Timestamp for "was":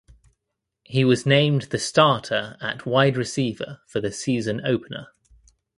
1.05-1.27